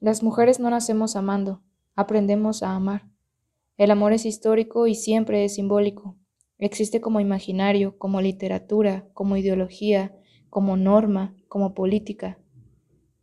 [0.00, 1.62] Las mujeres no nacemos amando,
[1.94, 3.10] aprendemos a amar.
[3.76, 6.16] El amor es histórico y siempre es simbólico.
[6.58, 10.16] Existe como imaginario, como literatura, como ideología,
[10.48, 12.38] como norma, como política.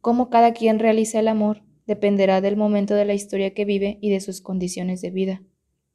[0.01, 4.11] Cómo cada quien realiza el amor dependerá del momento de la historia que vive y
[4.11, 5.41] de sus condiciones de vida.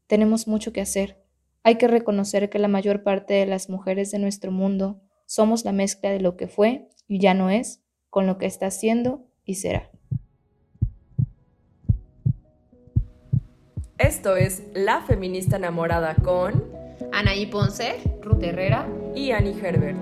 [0.08, 1.22] Tenemos mucho que hacer.
[1.62, 5.70] Hay que reconocer que la mayor parte de las mujeres de nuestro mundo somos la
[5.70, 9.54] mezcla de lo que fue y ya no es, con lo que está siendo y
[9.54, 9.91] será.
[14.02, 16.72] Esto es La Feminista Enamorada con
[17.12, 19.96] Anaí Ponce, Ruth Herrera y Annie Herbert.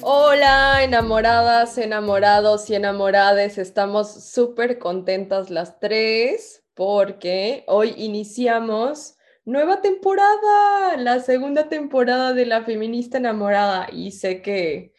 [0.00, 3.58] Hola, enamoradas, enamorados y enamorades.
[3.58, 9.13] Estamos súper contentas las tres porque hoy iniciamos
[9.44, 13.88] nueva temporada, la segunda temporada de La Feminista Enamorada.
[13.92, 14.92] Y sé que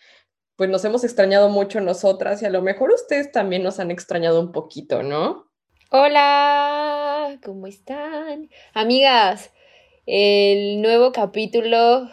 [0.56, 4.40] pues nos hemos extrañado mucho nosotras y a lo mejor ustedes también nos han extrañado
[4.40, 5.48] un poquito, ¿no?
[5.92, 8.50] Hola, ¿cómo están?
[8.74, 9.52] Amigas,
[10.06, 12.10] el nuevo capítulo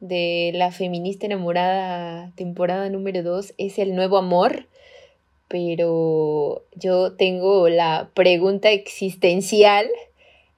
[0.00, 4.68] de La Feminista Enamorada, temporada número 2, es el nuevo amor.
[5.48, 9.88] Pero yo tengo la pregunta existencial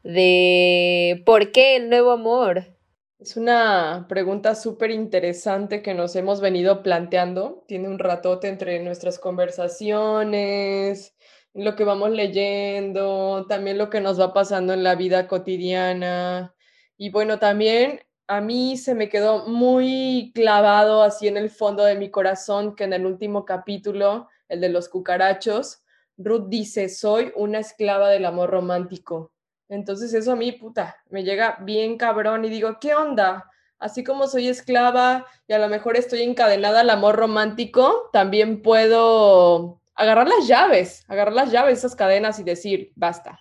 [0.02, 2.76] de ¿por qué el nuevo amor?
[3.18, 7.64] Es una pregunta súper interesante que nos hemos venido planteando.
[7.68, 11.14] Tiene un ratote entre nuestras conversaciones,
[11.52, 16.54] lo que vamos leyendo, también lo que nos va pasando en la vida cotidiana.
[16.96, 21.96] Y bueno, también a mí se me quedó muy clavado así en el fondo de
[21.96, 25.82] mi corazón que en el último capítulo, el de los cucarachos,
[26.16, 29.32] Ruth dice, soy una esclava del amor romántico.
[29.70, 33.48] Entonces eso a mí, puta, me llega bien cabrón y digo, ¿qué onda?
[33.78, 39.80] Así como soy esclava y a lo mejor estoy encadenada al amor romántico, también puedo
[39.94, 43.38] agarrar las llaves, agarrar las llaves, esas cadenas y decir, basta.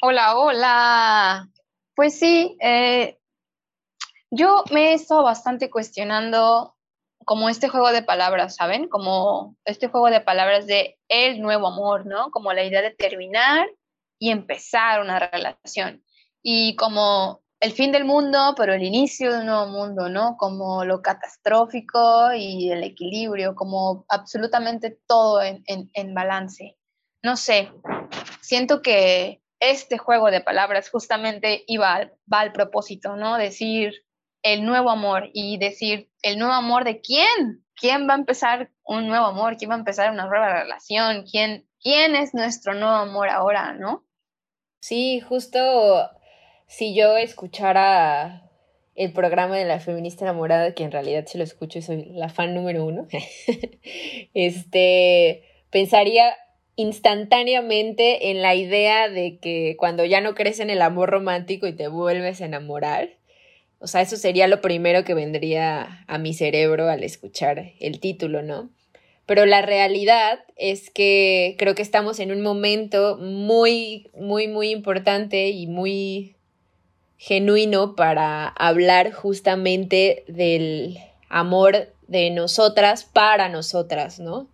[0.00, 1.48] Hola, hola.
[1.96, 3.18] Pues sí, eh,
[4.30, 6.76] yo me he estado bastante cuestionando
[7.24, 8.88] como este juego de palabras, ¿saben?
[8.88, 12.30] Como este juego de palabras de el nuevo amor, ¿no?
[12.30, 13.66] Como la idea de terminar
[14.20, 16.04] y empezar una relación.
[16.42, 20.36] Y como el fin del mundo, pero el inicio de un nuevo mundo, ¿no?
[20.36, 26.78] Como lo catastrófico y el equilibrio, como absolutamente todo en, en, balance.
[27.22, 27.70] No sé,
[28.40, 33.36] siento que este juego de palabras justamente iba, va al propósito, ¿no?
[33.36, 34.06] Decir
[34.42, 39.06] el nuevo amor y decir el nuevo amor de quién, quién va a empezar un
[39.06, 43.28] nuevo amor, quién va a empezar una nueva relación, quién, quién es nuestro nuevo amor
[43.28, 44.06] ahora, ¿no?
[44.80, 46.10] Sí, justo
[46.66, 48.50] si yo escuchara
[48.94, 52.28] el programa de la feminista enamorada, que en realidad se lo escucho y soy la
[52.28, 53.06] fan número uno,
[54.34, 56.34] este, pensaría
[56.76, 61.74] instantáneamente en la idea de que cuando ya no crees en el amor romántico y
[61.76, 63.10] te vuelves a enamorar,
[63.80, 68.42] o sea, eso sería lo primero que vendría a mi cerebro al escuchar el título,
[68.42, 68.70] ¿no?
[69.30, 75.50] Pero la realidad es que creo que estamos en un momento muy, muy, muy importante
[75.50, 76.34] y muy
[77.16, 80.98] genuino para hablar justamente del
[81.28, 84.48] amor de nosotras para nosotras, ¿no?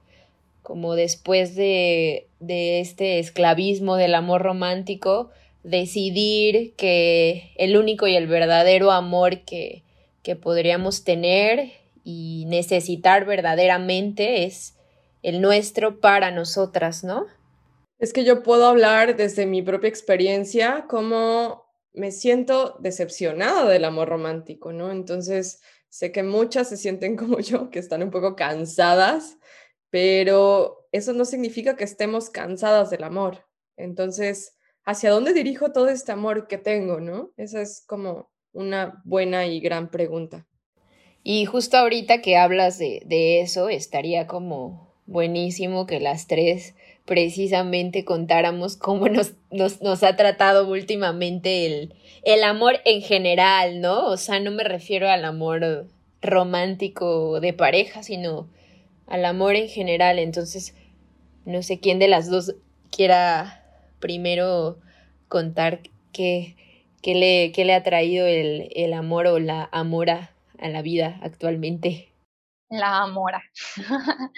[0.62, 5.30] Como después de, de este esclavismo del amor romántico,
[5.62, 9.84] decidir que el único y el verdadero amor que,
[10.22, 11.70] que podríamos tener
[12.08, 14.76] y necesitar verdaderamente es
[15.24, 17.26] el nuestro para nosotras, ¿no?
[17.98, 24.08] Es que yo puedo hablar desde mi propia experiencia como me siento decepcionada del amor
[24.08, 24.92] romántico, ¿no?
[24.92, 29.36] Entonces, sé que muchas se sienten como yo, que están un poco cansadas,
[29.90, 33.48] pero eso no significa que estemos cansadas del amor.
[33.76, 37.32] Entonces, ¿hacia dónde dirijo todo este amor que tengo, no?
[37.36, 40.46] Esa es como una buena y gran pregunta.
[41.28, 48.04] Y justo ahorita que hablas de, de eso, estaría como buenísimo que las tres precisamente
[48.04, 54.06] contáramos cómo nos, nos, nos ha tratado últimamente el, el amor en general, ¿no?
[54.06, 55.88] O sea, no me refiero al amor
[56.22, 58.48] romántico de pareja, sino
[59.08, 60.20] al amor en general.
[60.20, 60.76] Entonces,
[61.44, 62.54] no sé quién de las dos
[62.92, 63.64] quiera
[63.98, 64.78] primero
[65.26, 65.80] contar
[66.12, 66.54] qué,
[67.02, 71.18] qué, le, qué le ha traído el, el amor o la amora a la vida
[71.22, 72.12] actualmente?
[72.68, 73.42] La amora.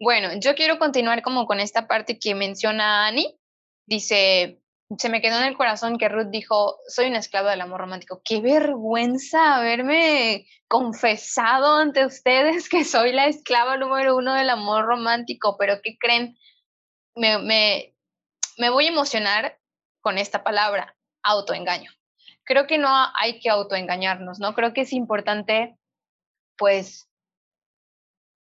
[0.00, 3.38] bueno, yo quiero continuar como con esta parte que menciona Annie.
[3.86, 4.62] Dice,
[4.98, 8.20] se me quedó en el corazón que Ruth dijo, soy una esclava del amor romántico.
[8.24, 15.56] Qué vergüenza haberme confesado ante ustedes que soy la esclava número uno del amor romántico,
[15.58, 16.36] pero ¿qué creen?
[17.14, 17.94] Me, me,
[18.58, 19.58] me voy a emocionar
[20.00, 21.90] con esta palabra, autoengaño.
[22.44, 24.54] Creo que no hay que autoengañarnos, ¿no?
[24.54, 25.76] Creo que es importante,
[26.56, 27.08] pues,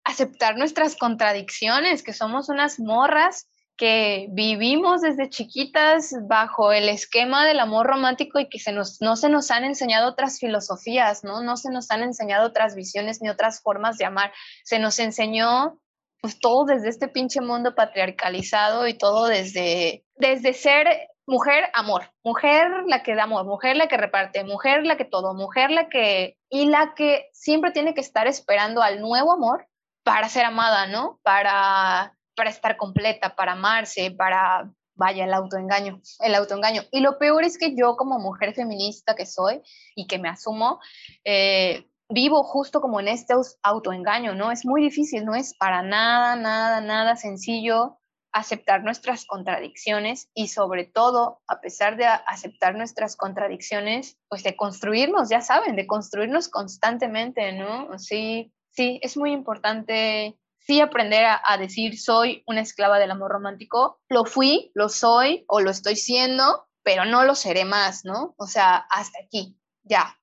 [0.04, 7.60] aceptar nuestras contradicciones, que somos unas morras que vivimos desde chiquitas bajo el esquema del
[7.60, 11.43] amor romántico y que se nos, no se nos han enseñado otras filosofías, ¿no?
[11.43, 14.32] No se nos han enseñado otras visiones ni otras formas de amar.
[14.64, 15.78] Se nos enseñó
[16.22, 20.88] pues todo desde este pinche mundo patriarcalizado y todo desde, desde ser
[21.26, 25.34] mujer, amor, mujer la que da amor, mujer la que reparte, mujer la que todo,
[25.34, 26.37] mujer la que...
[26.49, 29.67] y la que siempre tiene que estar esperando al nuevo amor
[30.05, 31.19] para ser amada, ¿no?
[31.23, 36.82] Para para estar completa, para amarse, para, vaya, el autoengaño, el autoengaño.
[36.93, 39.62] Y lo peor es que yo como mujer feminista que soy
[39.96, 40.79] y que me asumo,
[41.25, 44.52] eh, vivo justo como en este autoengaño, ¿no?
[44.52, 47.99] Es muy difícil, no es para nada, nada, nada sencillo
[48.37, 55.31] aceptar nuestras contradicciones y sobre todo, a pesar de aceptar nuestras contradicciones, pues de construirnos,
[55.31, 57.99] ya saben, de construirnos constantemente, ¿no?
[57.99, 64.00] Sí, sí, es muy importante sí aprender a, decir soy una esclava del amor romántico.
[64.09, 68.35] Lo fui, lo soy o lo estoy siendo, pero no lo seré más, ¿no?
[68.37, 70.19] O sea, hasta aquí, ya.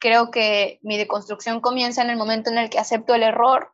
[0.00, 3.72] Creo que mi deconstrucción comienza en el momento en el que acepto el error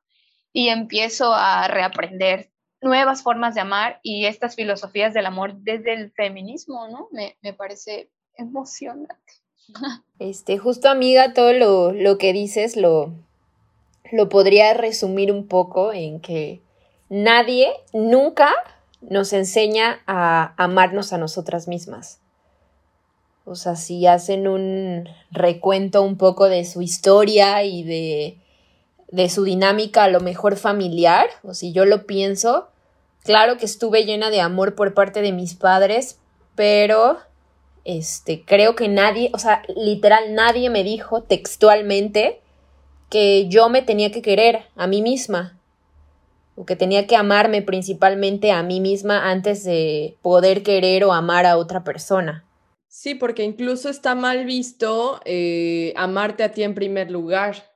[0.53, 2.51] y empiezo a reaprender
[2.83, 7.09] nuevas formas de amar y estas filosofías del amor desde el feminismo, ¿no?
[7.13, 9.15] Me, me parece emocionante.
[10.19, 13.15] Este, justo amiga, todo lo, lo que dices lo,
[14.13, 16.61] lo podría resumir un poco en que
[17.09, 18.53] nadie nunca
[19.01, 22.21] nos enseña a amarnos a nosotras mismas.
[23.45, 28.39] O sea, si hacen un recuento un poco de su historia y de,
[29.11, 32.69] de su dinámica a lo mejor familiar, o si yo lo pienso,
[33.25, 36.19] claro que estuve llena de amor por parte de mis padres,
[36.55, 37.19] pero
[37.85, 42.41] este creo que nadie, o sea, literal nadie me dijo textualmente
[43.09, 45.61] que yo me tenía que querer a mí misma,
[46.55, 51.47] o que tenía que amarme principalmente a mí misma antes de poder querer o amar
[51.47, 52.45] a otra persona.
[52.87, 57.73] Sí, porque incluso está mal visto eh, amarte a ti en primer lugar.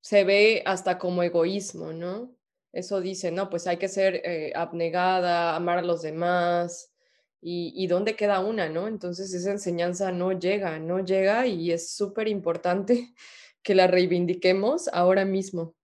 [0.00, 2.35] Se ve hasta como egoísmo, ¿no?
[2.76, 6.92] Eso dice, no, pues hay que ser eh, abnegada, amar a los demás.
[7.40, 8.86] Y, dónde queda una, ¿no?
[8.86, 13.14] Entonces esa enseñanza no llega, no llega y es súper importante
[13.62, 15.74] que la reivindiquemos ahora mismo.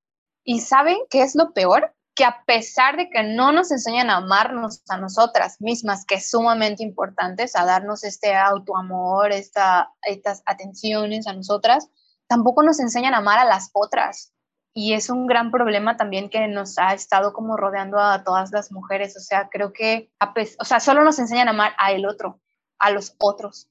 [0.45, 1.95] ¿Y saben qué es lo peor?
[2.15, 6.29] Que a pesar de que no nos enseñan a amarnos a nosotras mismas, que es
[6.29, 11.89] sumamente importante, a darnos este autoamor, esta, estas atenciones a nosotras,
[12.27, 14.35] tampoco nos enseñan a amar a las otras.
[14.75, 18.73] Y es un gran problema también que nos ha estado como rodeando a todas las
[18.73, 19.17] mujeres.
[19.17, 20.11] O sea, creo que,
[20.59, 22.41] o sea, solo nos enseñan a amar a el otro,
[22.79, 23.69] a los otros.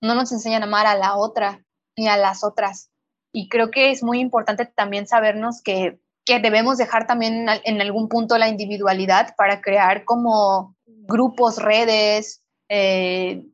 [0.00, 1.64] No nos enseñan a amar a la otra
[1.96, 2.90] ni a las otras.
[3.32, 8.08] Y creo que es muy importante también sabernos que, que debemos dejar también en algún
[8.08, 13.44] punto la individualidad para crear como grupos, redes, eh,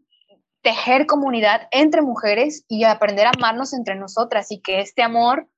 [0.62, 5.48] tejer comunidad entre mujeres y aprender a amarnos entre nosotras y que este amor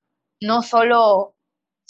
[0.41, 1.35] no solo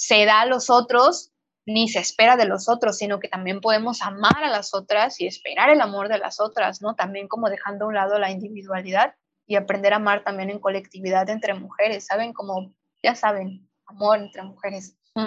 [0.00, 1.30] se da a los otros
[1.66, 5.26] ni se espera de los otros, sino que también podemos amar a las otras y
[5.26, 6.94] esperar el amor de las otras, ¿no?
[6.94, 9.14] También como dejando a un lado la individualidad
[9.46, 12.32] y aprender a amar también en colectividad entre mujeres, ¿saben?
[12.32, 14.96] Como, ya saben, amor entre mujeres.
[15.14, 15.26] Mm.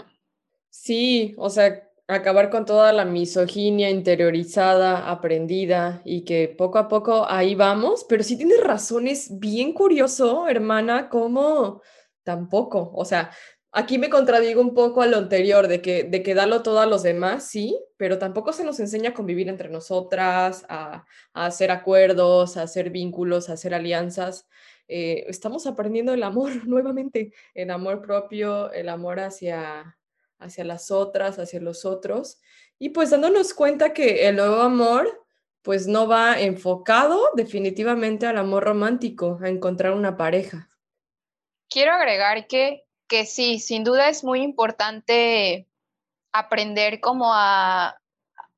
[0.71, 7.27] Sí, o sea, acabar con toda la misoginia interiorizada, aprendida y que poco a poco
[7.29, 11.83] ahí vamos, pero sí tienes razones bien curioso, hermana, como
[12.23, 13.29] tampoco, o sea,
[13.75, 16.85] Aquí me contradigo un poco a lo anterior, de que, de que darlo todo a
[16.85, 22.55] los demás, sí, pero tampoco se nos enseña a convivir entre nosotras, a, hacer acuerdos,
[22.55, 24.47] a hacer vínculos, a hacer alianzas.
[24.87, 29.97] Eh, estamos aprendiendo el amor nuevamente, el amor propio, el amor hacia,
[30.37, 32.39] hacia las otras, hacia los otros,
[32.77, 35.25] y pues dándonos cuenta que el nuevo amor
[35.63, 40.69] pues no va enfocado definitivamente al amor romántico, a encontrar una pareja.
[41.69, 45.67] Quiero agregar que que sí, sin duda es muy importante
[46.31, 47.97] aprender como a,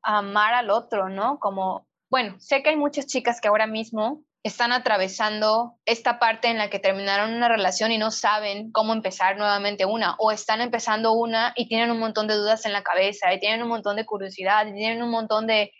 [0.01, 1.39] amar al otro, ¿no?
[1.39, 6.59] Como, bueno, sé que hay muchas chicas que ahora mismo están atravesando esta parte en
[6.59, 11.13] la que terminaron una relación y no saben cómo empezar nuevamente una, o están empezando
[11.13, 14.05] una y tienen un montón de dudas en la cabeza, y tienen un montón de
[14.05, 15.73] curiosidad, y tienen un montón de,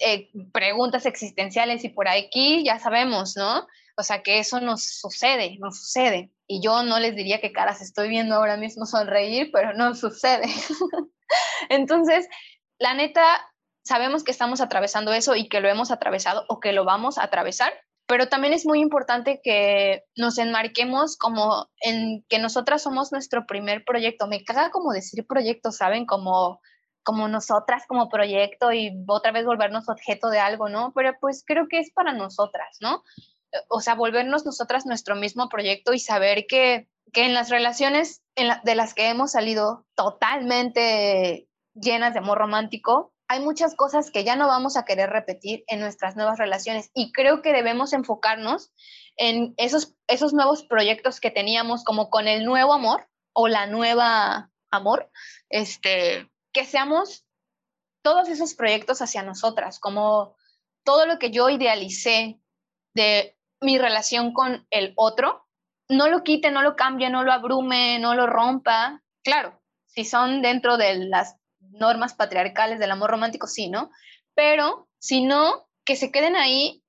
[0.00, 3.66] eh, preguntas existenciales y por aquí ya sabemos, ¿no?
[3.96, 6.32] O sea, que eso nos sucede, nos sucede.
[6.46, 10.46] Y yo no les diría qué caras estoy viendo ahora mismo sonreír, pero no sucede.
[11.68, 12.28] Entonces,
[12.78, 13.40] la neta,
[13.84, 17.24] sabemos que estamos atravesando eso y que lo hemos atravesado o que lo vamos a
[17.24, 17.72] atravesar,
[18.06, 23.84] pero también es muy importante que nos enmarquemos como en que nosotras somos nuestro primer
[23.84, 24.26] proyecto.
[24.26, 26.04] Me caga como decir proyecto, ¿saben?
[26.04, 26.60] Como
[27.04, 30.92] como nosotras como proyecto y otra vez volvernos objeto de algo, ¿no?
[30.94, 33.04] Pero pues creo que es para nosotras, ¿no?
[33.68, 38.74] O sea, volvernos nosotras nuestro mismo proyecto y saber que, que en las relaciones de
[38.74, 44.46] las que hemos salido totalmente llenas de amor romántico, hay muchas cosas que ya no
[44.46, 46.90] vamos a querer repetir en nuestras nuevas relaciones.
[46.94, 48.72] Y creo que debemos enfocarnos
[49.16, 54.50] en esos, esos nuevos proyectos que teníamos como con el nuevo amor o la nueva
[54.70, 55.10] amor,
[55.48, 57.24] este, que seamos
[58.02, 60.36] todos esos proyectos hacia nosotras, como
[60.84, 62.38] todo lo que yo idealicé
[62.94, 63.33] de
[63.64, 65.46] mi relación con el otro,
[65.88, 69.02] no lo quite, no lo cambie, no lo abrume, no lo rompa.
[69.22, 73.90] Claro, si son dentro de las normas patriarcales del amor romántico, sí, ¿no?
[74.34, 76.82] Pero si no, que se queden ahí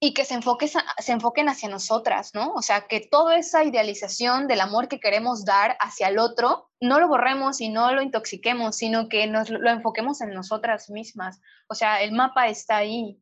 [0.00, 2.52] y que se, enfoque, se enfoquen hacia nosotras, ¿no?
[2.54, 7.00] O sea, que toda esa idealización del amor que queremos dar hacia el otro, no
[7.00, 11.40] lo borremos y no lo intoxiquemos, sino que nos lo enfoquemos en nosotras mismas.
[11.68, 13.18] O sea, el mapa está ahí.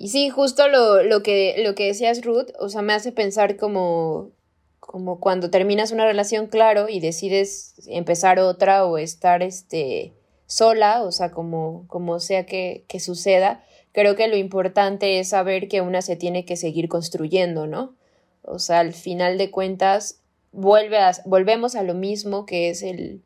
[0.00, 3.58] Y sí, justo lo, lo, que, lo que decías, Ruth, o sea, me hace pensar
[3.58, 4.30] como,
[4.78, 10.14] como cuando terminas una relación, claro, y decides empezar otra o estar este,
[10.46, 15.68] sola, o sea, como, como sea que, que suceda, creo que lo importante es saber
[15.68, 17.94] que una se tiene que seguir construyendo, ¿no?
[18.40, 23.22] O sea, al final de cuentas, vuelve a, volvemos a lo mismo que es el,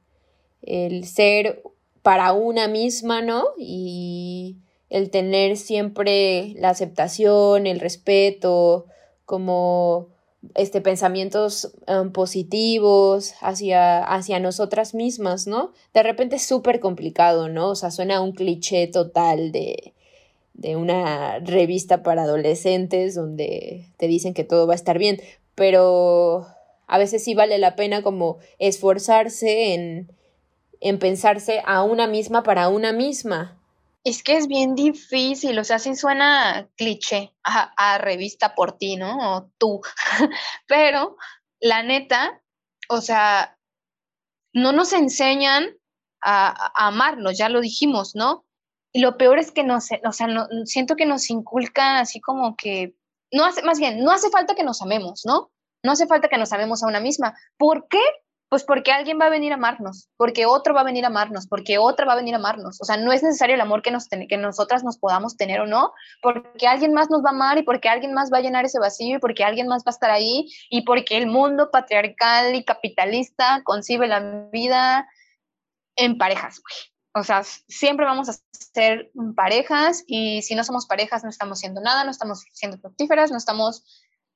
[0.61, 1.63] el ser
[2.03, 3.45] para una misma, ¿no?
[3.57, 4.57] Y
[4.91, 8.87] el tener siempre la aceptación, el respeto,
[9.25, 10.09] como
[10.55, 15.73] este pensamientos um, positivos hacia, hacia nosotras mismas, ¿no?
[15.95, 17.71] De repente es súper complicado, ¿no?
[17.71, 19.95] O sea, suena un cliché total de,
[20.53, 25.21] de una revista para adolescentes donde te dicen que todo va a estar bien,
[25.55, 26.47] pero
[26.87, 30.13] a veces sí vale la pena como esforzarse en,
[30.81, 33.59] en pensarse a una misma para una misma.
[34.05, 39.37] Es que es bien difícil, o sea, sí suena cliché a, revista por ti, ¿no?
[39.37, 39.81] O tú,
[40.69, 41.17] pero
[41.59, 42.43] la neta,
[42.91, 43.59] o sea,
[44.53, 45.71] no nos enseñan
[46.23, 48.45] a, amarnos, ya lo dijimos, ¿no?
[48.93, 52.21] Y lo peor es que no sé, o sea, no, siento que nos inculcan así
[52.21, 52.95] como que,
[53.33, 55.51] no hace, más bien, no hace falta que nos amemos, ¿no?
[55.83, 57.35] No hace falta que nos amemos a una misma.
[57.59, 58.01] ¿Por qué?
[58.49, 61.47] Pues porque alguien va a venir a amarnos, porque otro va a venir a amarnos,
[61.49, 62.81] porque otra va a venir a amarnos.
[62.81, 65.67] O sea, no es necesario el amor que, nos que nosotras nos podamos tener o
[65.67, 68.65] no, porque alguien más nos va a amar y porque alguien más va a llenar
[68.65, 72.55] ese vacío y porque alguien más va a estar ahí y porque el mundo patriarcal
[72.55, 75.09] y capitalista concibe la vida
[75.97, 76.95] en parejas, güey.
[77.17, 78.35] O sea, siempre vamos a
[78.75, 83.31] ser parejas y si no somos parejas no estamos siendo nada, no estamos siendo fructíferas,
[83.31, 83.85] no estamos...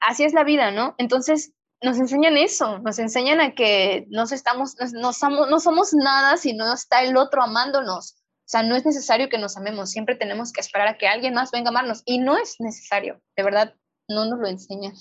[0.01, 0.95] Así es la vida, ¿no?
[0.97, 6.73] Entonces nos enseñan eso, nos enseñan a que nos estamos, no, somos, nada si no
[6.73, 8.15] está el otro amándonos.
[8.15, 11.35] O sea, no es necesario que nos amemos, siempre tenemos que esperar a que alguien
[11.35, 13.75] más venga a amarnos y no es necesario, de verdad,
[14.09, 14.95] no nos lo enseñan.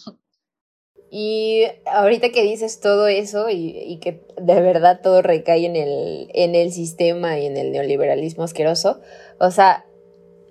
[1.10, 6.56] Y ahorita que dices todo eso y, que de verdad todo recae en el, en
[6.56, 9.00] el sistema y en el neoliberalismo asqueroso,
[9.40, 9.86] o sea,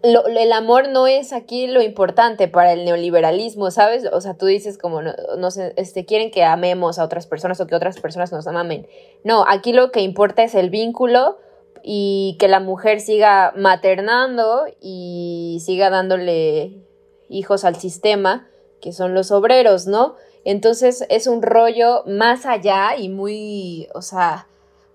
[0.06, 4.06] el amor no es aquí lo importante para el neoliberalismo, ¿sabes?
[4.12, 7.60] O sea, tú dices como, no, no sé, este, quieren que amemos a otras personas
[7.60, 8.86] o que otras personas nos amen.
[9.24, 11.38] No, aquí lo que importa es el vínculo
[11.82, 16.82] y que la mujer siga maternando y siga dándole
[17.28, 18.48] hijos al sistema,
[18.80, 20.16] que son los obreros, ¿no?
[20.44, 24.46] Entonces es un rollo más allá y muy, o sea,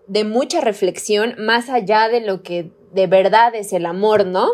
[0.07, 4.49] de mucha reflexión, más allá de lo que de verdad es el amor, ¿no?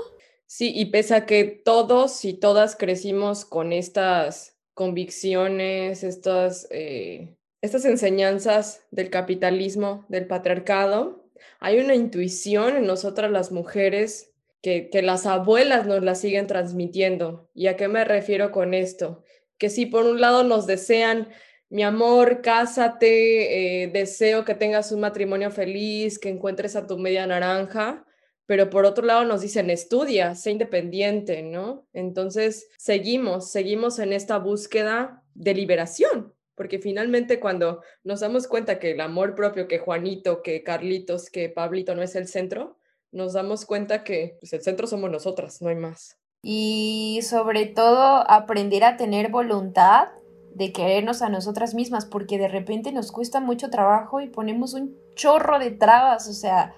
[0.48, 7.86] Sí, y pese a que todos y todas crecimos con estas convicciones, estas, eh, estas
[7.86, 15.26] enseñanzas del capitalismo, del patriarcado, hay una intuición en nosotras las mujeres que, que las
[15.26, 17.50] abuelas nos la siguen transmitiendo.
[17.54, 19.24] ¿Y a qué me refiero con esto?
[19.58, 21.30] que si por un lado nos desean,
[21.70, 27.28] mi amor, cásate, eh, deseo que tengas un matrimonio feliz, que encuentres a tu media
[27.28, 28.06] naranja,
[28.48, 31.86] pero por otro lado nos dicen, estudia, sé independiente, ¿no?
[31.94, 38.92] Entonces seguimos, seguimos en esta búsqueda de liberación, porque finalmente cuando nos damos cuenta que
[38.92, 42.78] el amor propio, que Juanito, que Carlitos, que Pablito no es el centro,
[43.12, 46.18] nos damos cuenta que pues, el centro somos nosotras, no hay más.
[46.42, 50.08] Y sobre todo aprender a tener voluntad
[50.54, 54.96] de querernos a nosotras mismas, porque de repente nos cuesta mucho trabajo y ponemos un
[55.16, 56.74] chorro de trabas, o sea,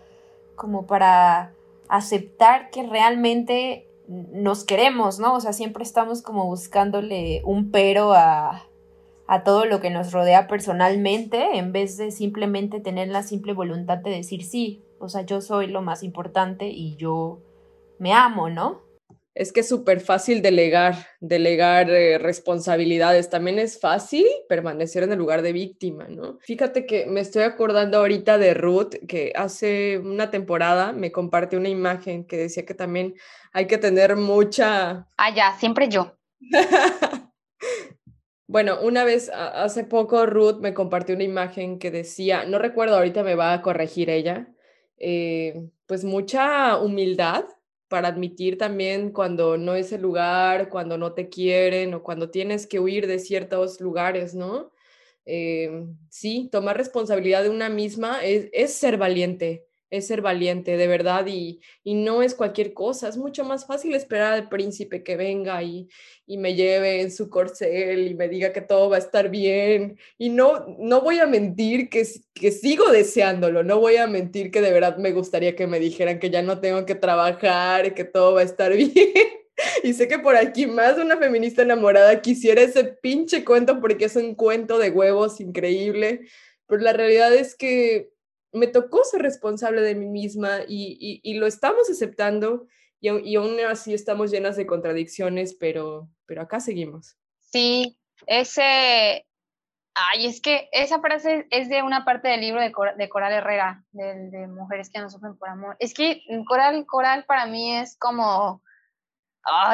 [0.56, 1.54] como para
[1.89, 5.36] aceptar que realmente nos queremos, ¿no?
[5.36, 8.67] O sea, siempre estamos como buscándole un pero a,
[9.27, 13.98] a todo lo que nos rodea personalmente en vez de simplemente tener la simple voluntad
[13.98, 17.39] de decir sí, o sea, yo soy lo más importante y yo
[18.00, 18.81] me amo, ¿no?
[19.36, 23.30] Es que es súper fácil delegar, delegar eh, responsabilidades.
[23.30, 26.40] También es fácil permanecer en el lugar de víctima, ¿no?
[26.42, 31.70] Fíjate que me estoy acordando ahorita de Ruth, que hace una temporada me compartió una
[31.70, 33.16] imagen que decía que también
[33.54, 35.08] hay que tener mucha...
[35.18, 36.18] Ah, ya, siempre yo.
[38.50, 43.22] Bueno, una vez hace poco Ruth me compartió una imagen que decía, no recuerdo, ahorita
[43.22, 44.48] me va a corregir ella,
[44.98, 47.46] eh, pues mucha humildad
[47.89, 52.67] para admitir también cuando no es el lugar, cuando no te quieren o cuando tienes
[52.67, 54.72] que huir de ciertos lugares, ¿no?
[55.25, 60.88] Eh, sí, tomar responsabilidad de una misma es, es ser valiente, es ser valiente, de
[60.88, 65.15] verdad, y, y, no es cualquier cosa, es mucho más fácil esperar al príncipe que
[65.15, 65.89] venga y,
[66.25, 69.98] y, me lleve en su corcel y me diga que todo va a estar bien.
[70.17, 74.62] Y no, no voy a mentir que, que sigo deseándolo, no voy a mentir que
[74.62, 78.36] de verdad me gustaría que me dijeran que ya no tengo que trabajar, que todo
[78.36, 78.93] va a estar bien.
[79.84, 84.15] Y sé que por aquí más una feminista enamorada quisiera ese pinche cuento porque es
[84.15, 86.22] un cuento de huevos increíble,
[86.67, 88.10] pero la realidad es que
[88.51, 92.68] me tocó ser responsable de mí misma y, y, lo estamos aceptando
[93.00, 97.18] y, aún así estamos llenas de contradicciones, pero, pero acá seguimos.
[97.41, 99.25] Sí, ese...
[99.96, 103.84] Ay, es que esa frase es de una parte del libro de, de Coral Herrera,
[103.91, 105.75] de, de, Mujeres que no sufren por amor.
[105.79, 108.62] Es que Coral, Coral para mí es como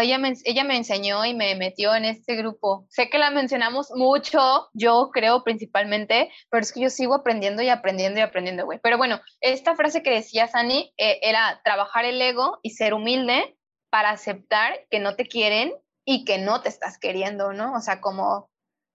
[0.01, 2.86] ella, me, ella me enseñó y me metió en este grupo.
[2.89, 7.70] Sé que la mencionamos mucho, yo creo principalmente, pero es que yo sigo aprendiendo y
[7.70, 8.79] aprendiendo y aprendiendo, güey.
[8.82, 13.58] Pero bueno, esta frase que decía Sani eh, era trabajar el ego y ser humilde
[13.89, 15.73] para aceptar que no te quieren
[16.06, 17.73] y que no te estás queriendo, ¿no?
[17.73, 18.50] O sea, como,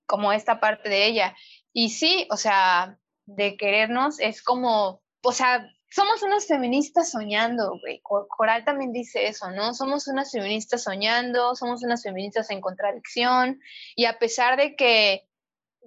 [0.07, 1.37] como esta parte de ella.
[1.73, 8.01] Y sí, o sea, de querernos es como, o sea, somos unas feministas soñando, güey.
[8.03, 9.75] Coral también dice eso, ¿no?
[9.75, 13.61] Somos unas feministas soñando, somos unas feministas en contradicción
[13.97, 15.27] y a pesar de que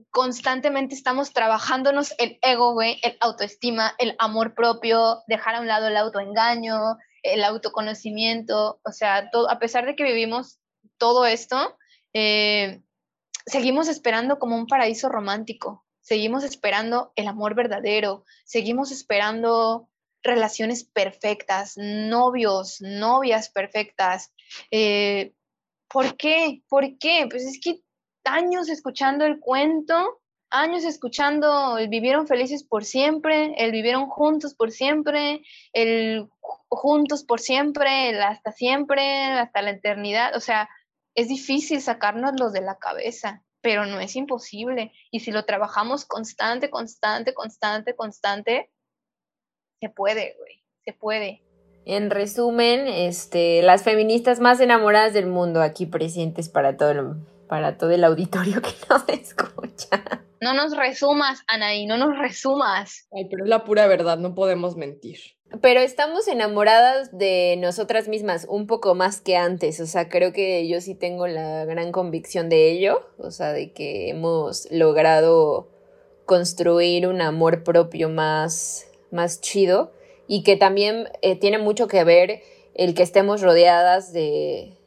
[0.09, 5.87] constantemente estamos trabajándonos el ego, güey, el autoestima, el amor propio, dejar a un lado
[5.87, 10.59] el autoengaño, el autoconocimiento, o sea, todo, a pesar de que vivimos
[10.97, 11.77] todo esto,
[12.13, 12.81] eh,
[13.45, 19.89] seguimos esperando como un paraíso romántico, seguimos esperando el amor verdadero, seguimos esperando
[20.23, 24.33] relaciones perfectas, novios, novias perfectas.
[24.71, 25.33] Eh,
[25.89, 26.63] ¿Por qué?
[26.69, 27.27] ¿Por qué?
[27.29, 27.81] Pues es que
[28.23, 35.43] años escuchando el cuento, años escuchando vivieron felices por siempre, el vivieron juntos por siempre,
[35.73, 36.27] el
[36.69, 40.35] juntos por siempre, el hasta siempre, hasta la eternidad.
[40.35, 40.69] O sea,
[41.15, 44.93] es difícil sacárnoslo de la cabeza, pero no es imposible.
[45.11, 48.71] Y si lo trabajamos constante, constante, constante, constante,
[49.83, 51.41] se puede, güey, se puede.
[51.85, 57.01] En resumen, este, las feministas más enamoradas del mundo aquí presentes para todo el,
[57.49, 60.23] para todo el auditorio que nos escucha.
[60.39, 63.09] No nos resumas, Anaí, no nos resumas.
[63.11, 65.19] Ay, pero es la pura verdad, no podemos mentir.
[65.61, 70.65] Pero estamos enamoradas de nosotras mismas un poco más que antes, o sea, creo que
[70.69, 75.69] yo sí tengo la gran convicción de ello, o sea, de que hemos logrado
[76.25, 79.93] construir un amor propio más más chido
[80.27, 82.41] y que también eh, tiene mucho que ver
[82.73, 84.77] el que estemos rodeadas de,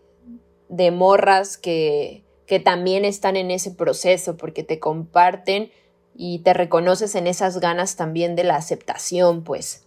[0.68, 5.70] de morras que, que también están en ese proceso porque te comparten
[6.14, 9.86] y te reconoces en esas ganas también de la aceptación, pues.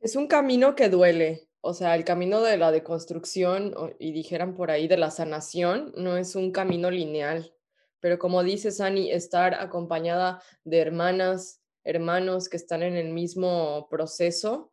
[0.00, 4.70] Es un camino que duele, o sea, el camino de la deconstrucción y dijeran por
[4.70, 7.52] ahí de la sanación no es un camino lineal,
[8.00, 14.72] pero como dice Sani, estar acompañada de hermanas, hermanos que están en el mismo proceso,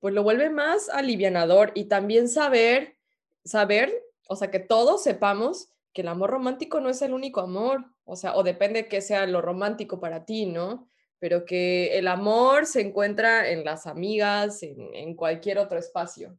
[0.00, 2.96] pues lo vuelve más alivianador y también saber,
[3.44, 3.92] saber,
[4.28, 8.16] o sea, que todos sepamos que el amor romántico no es el único amor, o
[8.16, 10.88] sea, o depende que sea lo romántico para ti, ¿no?
[11.18, 16.38] Pero que el amor se encuentra en las amigas, en, en cualquier otro espacio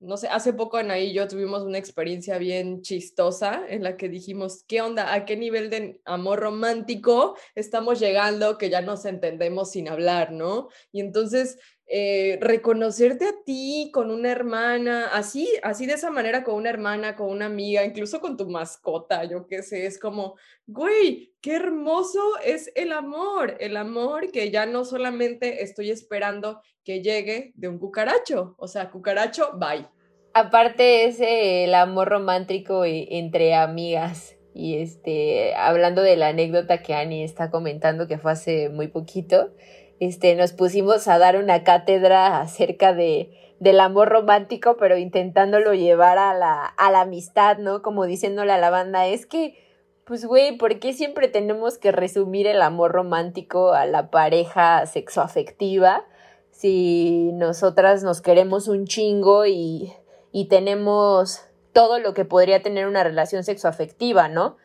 [0.00, 4.08] no sé, hace poco Anaí y yo tuvimos una experiencia bien chistosa en la que
[4.08, 5.12] dijimos, ¿qué onda?
[5.12, 10.68] ¿A qué nivel de amor romántico estamos llegando que ya nos entendemos sin hablar, ¿no?
[10.92, 11.58] Y entonces
[11.90, 17.16] eh, reconocerte a ti con una hermana, así, así de esa manera con una hermana,
[17.16, 22.20] con una amiga, incluso con tu mascota, yo qué sé, es como, güey, qué hermoso
[22.44, 27.78] es el amor, el amor que ya no solamente estoy esperando que llegue de un
[27.78, 29.88] cucaracho, o sea, cucaracho, bye.
[30.34, 34.36] Aparte es el amor romántico e, entre amigas.
[34.54, 39.54] Y este, hablando de la anécdota que Annie está comentando que fue hace muy poquito,
[40.00, 43.30] este, nos pusimos a dar una cátedra acerca de,
[43.60, 47.82] del amor romántico, pero intentándolo llevar a la, a la amistad, ¿no?
[47.82, 49.58] Como diciéndole a la banda, es que,
[50.04, 56.04] pues, güey, ¿por qué siempre tenemos que resumir el amor romántico a la pareja sexoafectiva?
[56.50, 59.92] Si nosotras nos queremos un chingo y,
[60.32, 64.56] y tenemos todo lo que podría tener una relación sexoafectiva, ¿no?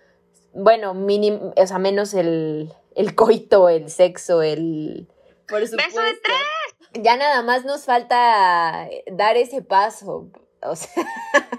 [0.54, 5.08] Bueno, mínimo, o sea, menos el, el coito, el sexo, el,
[5.54, 6.02] por supuesto.
[6.02, 7.04] ¡Beso de tres!
[7.04, 10.32] Ya nada más nos falta dar ese paso.
[10.64, 11.06] O sea,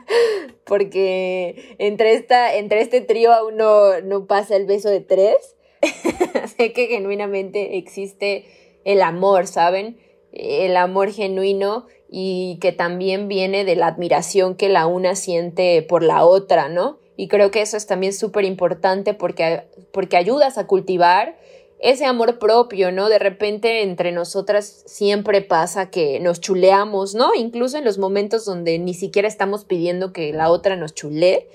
[0.64, 5.56] porque entre, esta, entre este trío aún no, no pasa el beso de tres.
[6.56, 10.00] sé que genuinamente existe el amor, ¿saben?
[10.32, 16.02] El amor genuino y que también viene de la admiración que la una siente por
[16.02, 16.98] la otra, ¿no?
[17.16, 21.36] Y creo que eso es también súper importante porque, porque ayudas a cultivar
[21.84, 23.10] ese amor propio, ¿no?
[23.10, 27.34] De repente entre nosotras siempre pasa que nos chuleamos, ¿no?
[27.34, 31.46] Incluso en los momentos donde ni siquiera estamos pidiendo que la otra nos chule,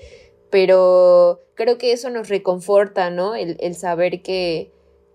[0.48, 3.34] pero creo que eso nos reconforta, ¿no?
[3.34, 4.70] El, saber que,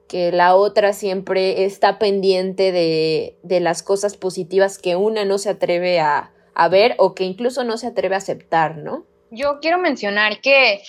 [0.10, 5.50] que la otra siempre está pendiente de, de, las cosas positivas que una no se
[5.50, 9.06] atreve a, a ver o que incluso no se atreve a aceptar, ¿no?
[9.32, 10.82] Yo quiero mencionar que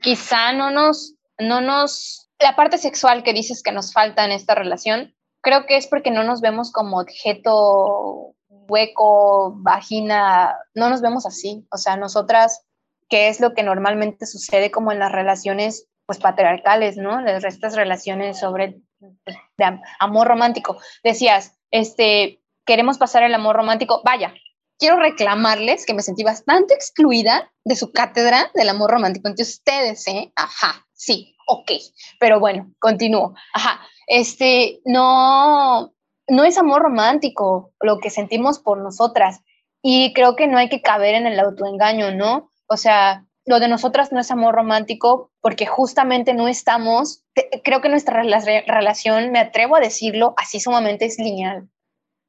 [0.00, 4.54] quizá no nos, no nos la parte sexual que dices que nos falta en esta
[4.54, 11.26] relación, creo que es porque no nos vemos como objeto hueco, vagina, no nos vemos
[11.26, 11.66] así.
[11.72, 12.64] O sea, nosotras,
[13.08, 17.26] que es lo que normalmente sucede como en las relaciones pues patriarcales, ¿no?
[17.26, 20.78] Estas relaciones sobre de amor romántico.
[21.04, 24.32] Decías, este, queremos pasar el amor romántico, vaya,
[24.78, 30.06] quiero reclamarles que me sentí bastante excluida de su cátedra del amor romántico entre ustedes,
[30.08, 30.32] ¿eh?
[30.34, 31.72] Ajá, sí, ok,
[32.20, 33.34] pero bueno, continúo.
[33.54, 35.92] Ajá, este, no,
[36.28, 39.40] no es amor romántico lo que sentimos por nosotras
[39.82, 42.50] y creo que no hay que caber en el autoengaño, ¿no?
[42.68, 47.24] O sea, lo de nosotras no es amor romántico porque justamente no estamos,
[47.64, 51.68] creo que nuestra relación, me atrevo a decirlo, así sumamente es lineal.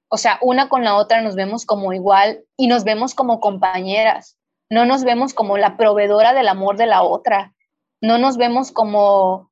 [0.10, 4.38] O sea, una con la otra nos vemos como igual y nos vemos como compañeras.
[4.72, 7.54] No nos vemos como la proveedora del amor de la otra
[8.02, 9.52] no nos vemos como,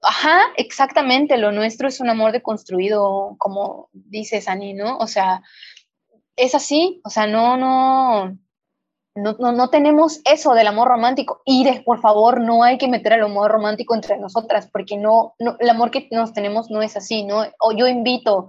[0.00, 4.98] ajá, exactamente, lo nuestro es un amor deconstruido, como dice Sani, ¿no?
[4.98, 5.42] O sea,
[6.36, 8.38] es así, o sea, no, no,
[9.14, 11.42] no, no, tenemos eso del amor romántico.
[11.44, 15.56] Y por favor, no hay que meter el amor romántico entre nosotras, porque no, no,
[15.60, 17.44] el amor que nos tenemos no es así, ¿no?
[17.60, 18.48] O yo invito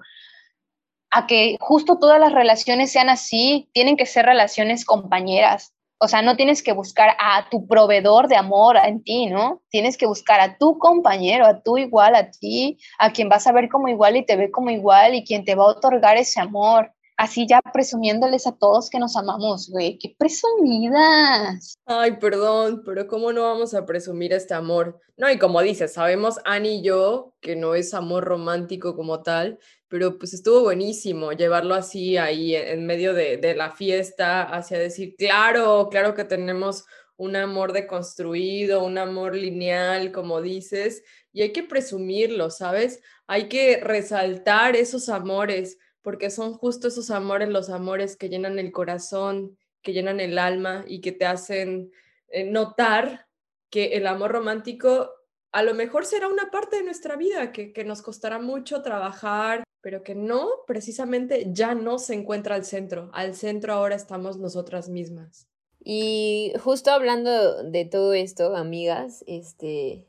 [1.11, 5.72] a que justo todas las relaciones sean así, tienen que ser relaciones compañeras,
[6.03, 9.61] o sea, no tienes que buscar a tu proveedor de amor en ti, ¿no?
[9.69, 13.53] Tienes que buscar a tu compañero, a tu igual, a ti, a quien vas a
[13.53, 16.41] ver como igual y te ve como igual y quien te va a otorgar ese
[16.41, 16.91] amor.
[17.15, 19.97] Así ya presumiéndoles a todos que nos amamos, güey.
[19.97, 21.75] ¡Qué presumidas!
[21.85, 24.99] Ay, perdón, pero ¿cómo no vamos a presumir este amor?
[25.15, 29.57] No, y como dices, sabemos Annie y yo que no es amor romántico como tal,
[29.93, 35.87] pero pues estuvo buenísimo llevarlo así ahí en medio de, la fiesta, hacia decir, claro,
[35.91, 42.49] claro que tenemos un amor deconstruido, un amor lineal, como dices, y hay que presumirlo,
[42.49, 43.03] ¿sabes?
[43.27, 48.71] Hay que resaltar esos amores, porque son justo esos amores, los amores que llenan el
[48.71, 51.91] corazón, que llenan el alma y que te hacen
[52.29, 53.27] eh, notar
[53.69, 55.11] que el amor romántico
[55.51, 59.63] a lo mejor será una parte de nuestra vida que, que nos costará mucho trabajar,
[59.83, 63.11] pero que no, precisamente ya no se encuentra al centro.
[63.13, 65.45] Al centro ahora estamos nosotras mismas.
[65.83, 70.05] Y justo hablando de todo esto, amigas, este,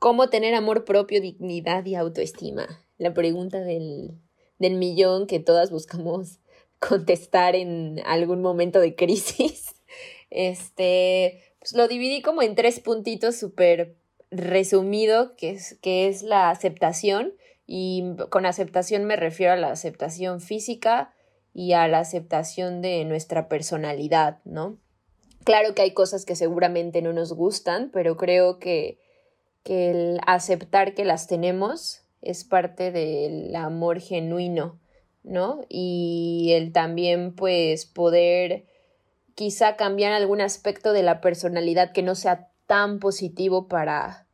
[0.00, 2.66] ¿cómo tener amor propio, dignidad y autoestima?
[2.98, 4.18] La pregunta del,
[4.58, 6.40] del millón que todas buscamos
[6.80, 9.68] contestar en algún momento de crisis.
[10.34, 13.96] Este, pues lo dividí como en tres puntitos súper
[14.30, 17.34] resumido, que es, que es la aceptación,
[17.66, 21.12] y con aceptación me refiero a la aceptación física
[21.54, 24.78] y a la aceptación de nuestra personalidad, ¿no?
[25.44, 28.98] Claro que hay cosas que seguramente no nos gustan, pero creo que,
[29.64, 34.80] que el aceptar que las tenemos es parte del amor genuino
[35.22, 35.60] ¿no?
[35.68, 38.66] Y el también pues poder
[39.34, 44.26] quizá cambiar algún aspecto de la personalidad que no sea tan positivo para,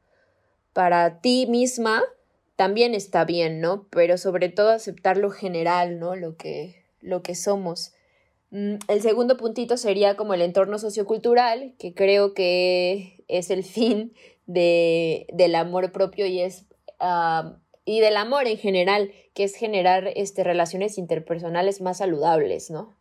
[0.73, 2.03] para ti misma,
[2.59, 3.87] también está bien, ¿no?
[3.88, 6.16] Pero sobre todo aceptar lo general, ¿no?
[6.16, 7.92] Lo que, lo que somos.
[8.51, 14.12] Mm, el segundo puntito sería como el entorno sociocultural, que creo que es el fin
[14.47, 16.64] de, del amor propio y es
[16.99, 22.99] ah, y del amor en general, que es generar este, relaciones interpersonales más saludables, ¿no?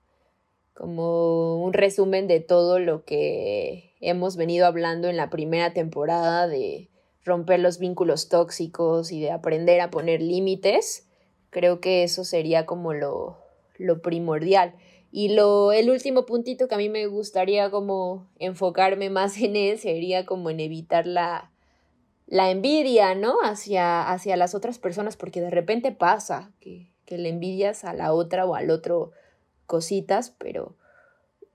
[0.76, 6.90] Como un resumen de todo lo que hemos venido hablando en la primera temporada de
[7.28, 11.08] romper los vínculos tóxicos y de aprender a poner límites.
[11.52, 13.38] Creo que eso sería como lo,
[13.78, 14.74] lo primordial.
[15.12, 19.80] Y lo, el último puntito que a mí me gustaría como enfocarme más en él
[19.80, 21.52] sería como en evitar la,
[22.26, 23.38] la envidia, ¿no?
[23.44, 28.14] Hacia, hacia las otras personas, porque de repente pasa que, que le envidias a la
[28.14, 29.12] otra o al otro
[29.66, 30.76] cositas, pero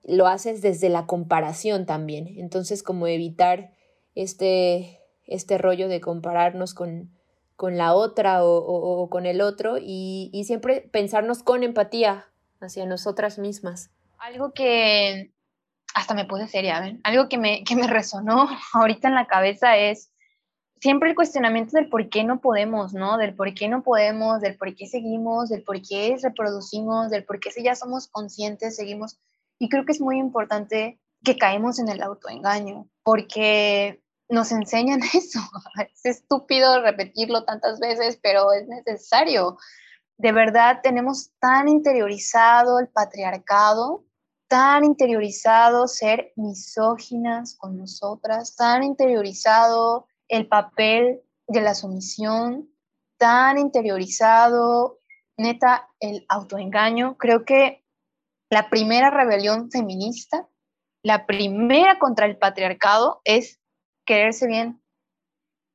[0.03, 2.27] lo haces desde la comparación también.
[2.37, 3.71] Entonces, como evitar
[4.15, 7.11] este, este rollo de compararnos con,
[7.55, 12.27] con la otra o, o, con el otro y, y, siempre pensarnos con empatía
[12.59, 13.91] hacia nosotras mismas.
[14.17, 15.31] Algo que
[15.93, 16.99] hasta me puse seria, ¿ven?
[17.03, 20.11] Algo que me, que me resonó ahorita en la cabeza es
[20.83, 23.17] siempre el cuestionamiento del por qué no podemos, ¿no?
[23.17, 27.39] Del por qué no podemos, del por qué seguimos, del por qué reproducimos, del por
[27.39, 29.17] qué si ya somos conscientes seguimos.
[29.59, 35.39] Y creo que es muy importante que caemos en el autoengaño, porque nos enseñan eso.
[35.93, 39.57] Es estúpido repetirlo tantas veces, pero es necesario.
[40.17, 44.05] De verdad tenemos tan interiorizado el patriarcado,
[44.47, 52.73] tan interiorizado ser misóginas con nosotras, tan interiorizado el papel de la sumisión
[53.23, 54.99] tan interiorizado,
[55.37, 57.17] neta, el autoengaño.
[57.17, 57.85] Creo que
[58.49, 60.49] la primera rebelión feminista,
[61.03, 63.61] la primera contra el patriarcado es
[64.05, 64.81] quererse bien,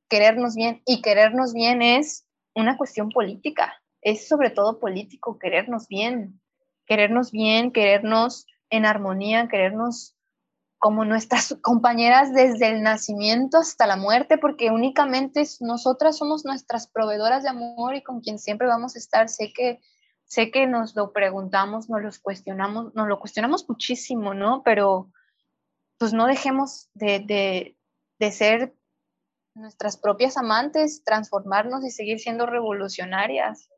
[0.09, 0.81] querernos bien.
[0.85, 6.41] Y querernos bien es una cuestión política, es sobre todo político, querernos bien,
[6.85, 10.15] querernos bien, querernos en armonía, querernos
[10.79, 17.43] como nuestras compañeras desde el nacimiento hasta la muerte, porque únicamente nosotras somos nuestras proveedoras
[17.43, 19.29] de amor y con quien siempre vamos a estar.
[19.29, 19.79] Sé que,
[20.23, 24.63] sé que nos lo preguntamos, nos lo cuestionamos, nos lo cuestionamos muchísimo, ¿no?
[24.63, 25.11] Pero
[25.97, 27.77] pues no dejemos de, de,
[28.19, 28.75] de ser
[29.55, 33.69] nuestras propias amantes, transformarnos y seguir siendo revolucionarias.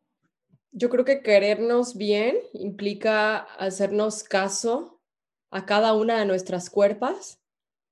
[0.72, 5.02] Yo creo que querernos bien implica hacernos caso
[5.50, 7.40] a cada una de nuestras cuerpas,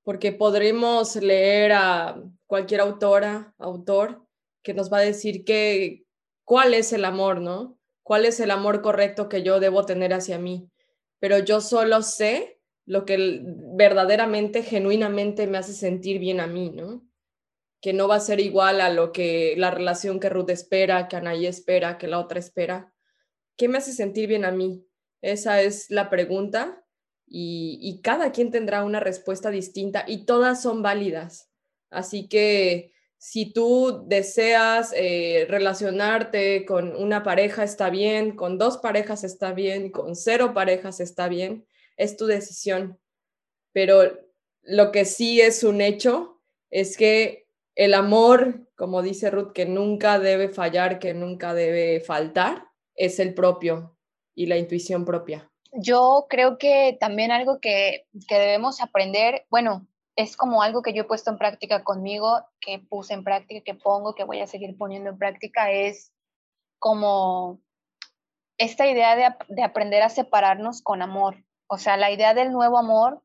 [0.02, 4.26] porque podremos leer a cualquier autora, autor,
[4.62, 6.04] que nos va a decir que,
[6.44, 7.78] cuál es el amor, ¿no?
[8.02, 10.68] ¿Cuál es el amor correcto que yo debo tener hacia mí?
[11.20, 12.59] Pero yo solo sé
[12.90, 17.08] lo que verdaderamente, genuinamente me hace sentir bien a mí, ¿no?
[17.80, 21.14] Que no va a ser igual a lo que la relación que Ruth espera, que
[21.14, 22.92] Anaí espera, que la otra espera.
[23.56, 24.84] ¿Qué me hace sentir bien a mí?
[25.22, 26.84] Esa es la pregunta
[27.28, 31.48] y, cada quien tendrá una respuesta distinta y todas son válidas.
[31.90, 39.22] Así que si tú deseas eh, relacionarte con una pareja está bien, con dos parejas
[39.22, 41.68] está bien, con cero parejas está bien,
[42.00, 42.98] es tu decisión.
[43.72, 44.18] Pero
[44.62, 50.18] lo que sí es un hecho es que el amor, como dice Ruth, que nunca
[50.18, 53.96] debe fallar, que nunca debe faltar, es el propio
[54.34, 59.86] y la intuición propia yo creo que también algo que, debemos aprender, bueno,
[60.16, 63.74] es como algo que yo he puesto en práctica conmigo, que puse en práctica, que
[63.74, 66.12] pongo, que voy a seguir poniendo en práctica, es
[66.78, 67.60] como
[68.58, 71.44] esta idea de, de, aprender a separarnos con amor.
[71.72, 73.22] O sea, la idea del nuevo amor,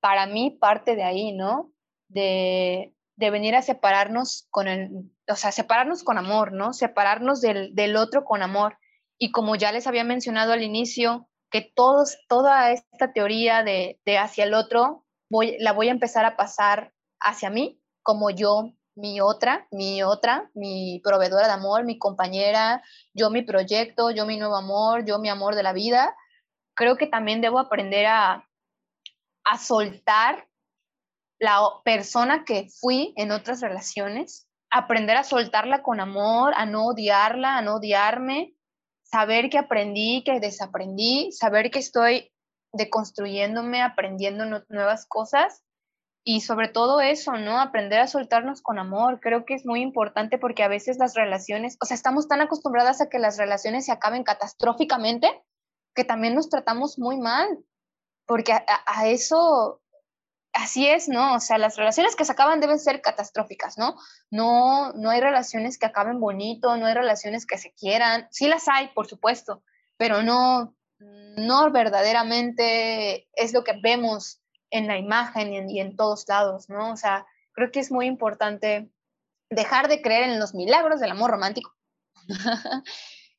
[0.00, 1.72] para mí parte de ahí, ¿no?
[2.08, 4.90] De, de venir a separarnos con el,
[5.28, 6.72] o sea, separarnos con amor, ¿no?
[6.72, 8.78] Separarnos del, del otro con amor.
[9.16, 14.42] Y como ya les había mencionado al inicio, que todos, toda esta teoría de, hacia
[14.42, 19.68] el otro voy, la voy a empezar a pasar hacia mí, como yo, mi otra,
[19.70, 22.82] mi otra, mi proveedora de amor, mi compañera,
[23.14, 26.16] yo mi proyecto, yo mi nuevo amor, yo mi amor de la vida.
[26.82, 28.44] Creo que también debo aprender a,
[29.44, 30.48] a soltar
[31.38, 37.56] la persona que fui en otras relaciones, aprender a soltarla con amor, a no odiarla,
[37.56, 38.56] a no odiarme,
[39.04, 42.32] saber que aprendí, que desaprendí, saber que estoy
[42.72, 45.62] deconstruyéndome, aprendiendo nuevas cosas
[46.24, 47.60] y sobre todo eso, ¿no?
[47.60, 49.20] Aprender a soltarnos con amor.
[49.20, 53.00] Creo que es muy importante porque a veces las relaciones, o sea, estamos tan acostumbradas
[53.00, 55.44] a que las relaciones se acaben catastróficamente
[55.94, 57.46] que también nos tratamos muy mal,
[58.26, 59.82] porque a, eso,
[60.52, 61.34] así es, ¿no?
[61.34, 63.96] O sea, las relaciones que se acaban deben ser catastróficas, ¿no?
[64.30, 68.68] No, no hay relaciones que acaben bonito, no hay relaciones que se quieran, sí las
[68.68, 69.62] hay, por supuesto,
[69.96, 70.74] pero no,
[71.36, 76.92] no verdaderamente es lo que vemos en la imagen y en, todos lados, ¿no?
[76.92, 78.90] O sea, creo que es muy importante
[79.50, 81.74] dejar de creer en los milagros del amor romántico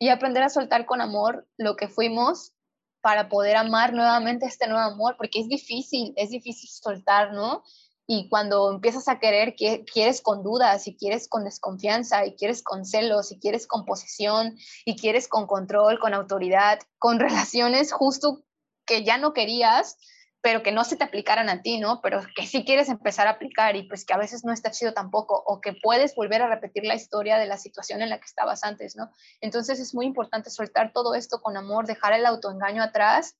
[0.03, 2.51] y aprender a soltar con amor lo que fuimos
[2.99, 7.63] para poder amar nuevamente este nuevo amor, porque es difícil, es difícil soltar, ¿no?
[8.05, 12.63] Y cuando empiezas a querer, que quieres con dudas, y quieres con desconfianza, y quieres
[12.63, 18.43] con celos, y quieres con posesión, y quieres con control, con autoridad, con relaciones justo
[18.85, 19.95] que ya no querías,
[20.43, 22.01] pero que no se te aplicaran a ti, ¿no?
[22.01, 24.93] Pero que sí quieres empezar a aplicar y pues que a veces no está chido
[24.93, 28.25] tampoco, o que puedes volver a repetir la historia de la situación en la que
[28.25, 29.09] estabas antes, ¿no?
[29.39, 33.37] Entonces es muy importante soltar todo esto con amor, dejar el autoengaño atrás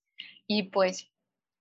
[0.48, 1.12] y pues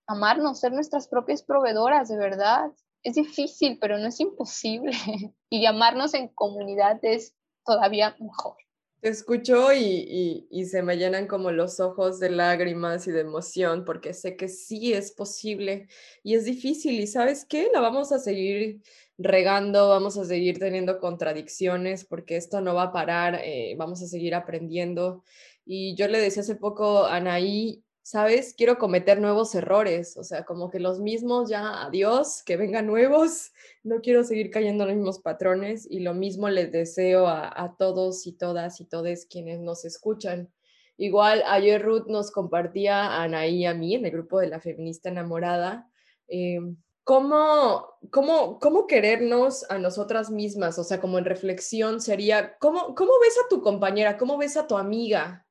[0.07, 2.71] amarnos, ser nuestras propias proveedoras, de verdad.
[3.03, 4.93] Es difícil, pero no es imposible.
[5.49, 8.55] y amarnos en comunidad es todavía mejor.
[9.03, 13.83] Te escucho y, y, se me llenan como los ojos de lágrimas y de emoción
[13.83, 15.89] porque sé que sí es posible
[16.23, 18.81] y es difícil y sabes qué, la vamos a seguir
[19.17, 24.07] regando, vamos a seguir teniendo contradicciones porque esto no va a parar, eh, vamos a
[24.07, 25.25] seguir aprendiendo.
[25.65, 28.53] Y yo le decía hace poco a Anaí, ¿sabes?
[28.55, 33.51] Quiero cometer nuevos errores, o sea, como que los mismos ya, adiós, que vengan nuevos,
[33.83, 38.27] no quiero seguir cayendo en los mismos patrones y lo mismo les deseo a, todos
[38.27, 40.51] y todas y todes quienes nos escuchan.
[40.97, 44.59] Igual ayer Ruth nos compartía a Anaí y a mí en el grupo de la
[44.59, 45.89] feminista enamorada.
[46.27, 46.59] Eh,
[47.05, 50.77] ¿Cómo, cómo, cómo querernos a nosotras mismas?
[50.77, 54.17] O sea, como en reflexión sería, ¿cómo, ¿cómo ves a tu compañera?
[54.17, 55.42] ¿Cómo ves a tu amiga?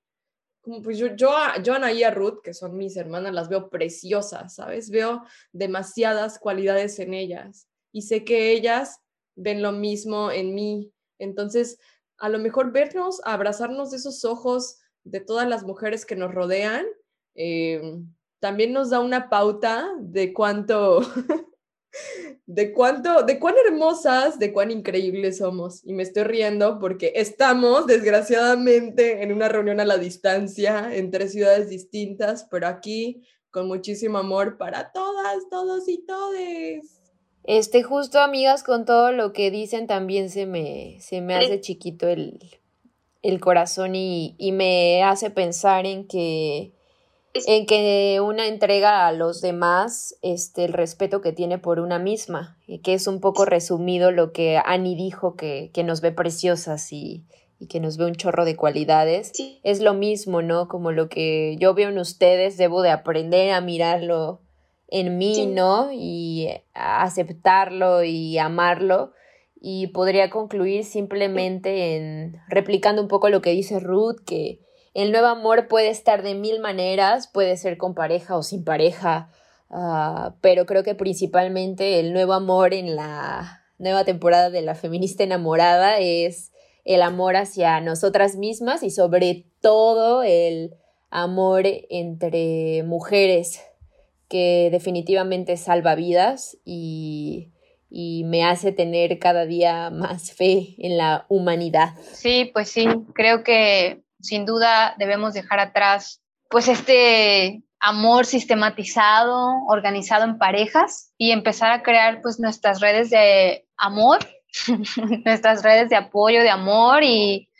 [0.63, 3.49] Como pues yo, yo, a, yo Ana y a Ruth, que son mis hermanas, las
[3.49, 4.91] veo preciosas, ¿sabes?
[4.91, 9.01] Veo demasiadas cualidades en ellas y sé que ellas
[9.35, 10.93] ven lo mismo en mí.
[11.19, 11.79] Entonces,
[12.19, 16.87] a lo mejor vernos, abrazarnos de esos ojos de todas las mujeres que nos rodean,
[17.35, 17.99] eh,
[18.39, 21.01] también nos da una pauta de cuánto,
[22.47, 25.85] de cuánto, de cuán hermosas, de cuán increíbles somos.
[25.85, 31.33] Y me estoy riendo porque estamos, desgraciadamente, en una reunión a la distancia, en tres
[31.33, 37.01] ciudades distintas, pero aquí con muchísimo amor para todas, todos y todes.
[37.45, 42.09] Este, justo amigas, con todo lo que dicen, también se me, se me hace chiquito
[42.09, 42.39] el,
[43.21, 46.73] el corazón y, y me hace pensar en que
[47.35, 52.59] en que una entrega a los demás este, el respeto que tiene por una misma,
[52.67, 56.93] y que es un poco resumido lo que Annie dijo, que, que nos ve preciosas
[56.93, 57.25] y,
[57.59, 59.33] y, que nos ve un chorro de cualidades.
[59.63, 60.69] Es lo mismo, ¿no?
[60.69, 64.41] Como lo que yo veo en ustedes, debo de aprender a mirarlo
[64.89, 65.91] en mí, ¿no?
[65.91, 69.13] Y aceptarlo y amarlo.
[69.59, 74.61] Y podría concluir simplemente en replicando un poco lo que dice Ruth, que
[74.95, 79.31] el nuevo amor puede estar de mil maneras, puede ser con pareja o sin pareja,
[79.71, 85.25] ah, pero creo que principalmente el nuevo amor en la nueva temporada de La Feminista
[85.25, 86.53] Enamorada es
[86.85, 90.75] el amor hacia nosotras mismas y sobre todo el
[91.11, 93.61] amor entre mujeres
[94.29, 97.51] que definitivamente salva vidas y,
[97.91, 101.95] y me hace tener cada día más fe en la humanidad.
[102.13, 110.25] Sí, pues sí, creo que sin duda debemos dejar atrás pues este amor sistematizado, organizado
[110.25, 114.21] en parejas y empezar a crear pues nuestras redes de amor,
[115.25, 117.51] nuestras redes de apoyo, de amor y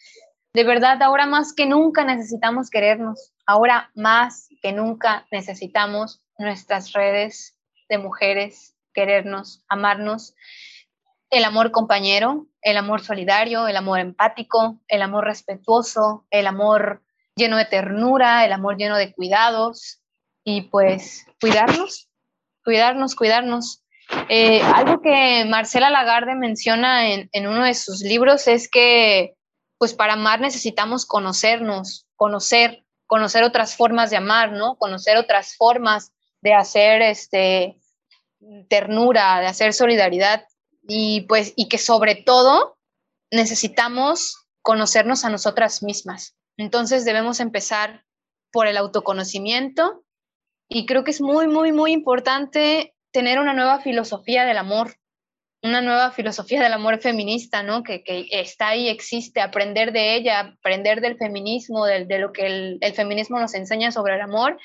[0.55, 7.57] de verdad ahora más que nunca necesitamos querernos, ahora más que nunca necesitamos nuestras redes
[7.89, 10.35] de mujeres, querernos, amarnos
[11.33, 17.03] el amor compañero, el amor solidario, el amor empático, el amor respetuoso, el amor
[17.35, 20.03] lleno de ternura, el amor lleno de cuidados
[20.45, 22.11] y pues cuidarnos,
[22.63, 23.83] cuidarnos, cuidarnos.
[24.29, 29.35] Eh, algo que Marcela Lagarde menciona en, en uno de sus libros es que
[29.79, 34.77] pues para amar necesitamos conocernos, conocer, conocer otras formas de amar, ¿no?
[34.77, 36.13] Conocer otras formas
[36.43, 37.79] de hacer este
[38.69, 40.45] ternura, de hacer solidaridad
[40.83, 42.77] y pues y que sobre todo
[43.31, 46.37] necesitamos conocernos a nosotras mismas.
[46.57, 48.05] Entonces debemos empezar
[48.53, 50.05] por el autoconocimiento
[50.69, 54.97] y creo que es muy, muy, muy importante tener una nueva filosofía del amor,
[55.63, 57.83] una nueva filosofía del amor feminista, ¿no?
[57.83, 62.79] Que, está ahí, existe, aprender de ella, aprender del feminismo, de, de lo que el,
[62.81, 64.59] el, feminismo nos enseña sobre el amor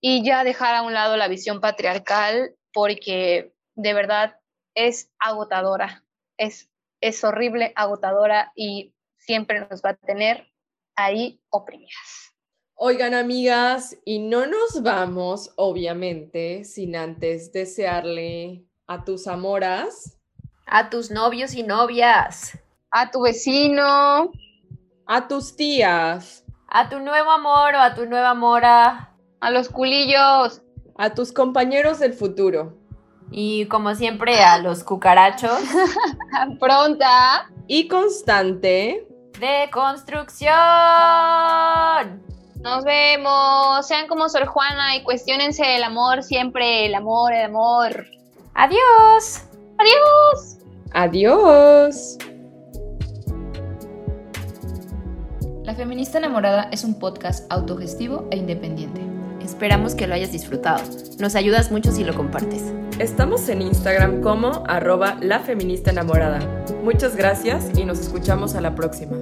[0.00, 4.36] y ya dejar a un lado la visión patriarcal porque de verdad
[4.76, 6.04] es agotadora,
[6.36, 6.70] es,
[7.00, 10.46] es horrible, agotadora y siempre nos va a tener
[10.94, 12.32] ahí oprimidas.
[12.74, 20.18] Oigan, amigas, y no nos vamos, obviamente, sin antes desearle a tus amoras,
[20.66, 22.58] a tus novios y novias,
[22.90, 24.30] a tu vecino,
[25.06, 30.60] a tus tías, a tu nuevo amor o a tu nueva mora, a los culillos,
[30.98, 32.76] a tus compañeros del futuro.
[33.38, 35.60] Y como siempre, a los cucarachos.
[36.58, 37.50] Pronta.
[37.66, 39.06] Y constante.
[39.38, 40.56] De construcción.
[42.62, 43.86] Nos vemos.
[43.86, 46.86] Sean como Sor Juana y cuestionense el amor siempre.
[46.86, 48.06] El amor, el amor.
[48.54, 49.42] Adiós.
[49.78, 50.56] Adiós.
[50.94, 52.16] Adiós.
[55.64, 59.02] La Feminista Enamorada es un podcast autogestivo e independiente.
[59.44, 60.82] Esperamos que lo hayas disfrutado.
[61.18, 62.72] Nos ayudas mucho si lo compartes.
[62.98, 66.38] Estamos en Instagram como arroba la feminista enamorada.
[66.82, 69.18] Muchas gracias y nos escuchamos a la próxima.